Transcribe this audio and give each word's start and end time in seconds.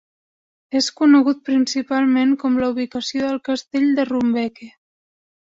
És 0.77 0.85
conegut 1.01 1.43
principalment 1.49 2.31
com 2.45 2.57
la 2.63 2.71
ubicació 2.75 3.29
del 3.29 3.39
castell 3.51 3.87
de 4.01 4.09
Rumbeke. 4.11 4.73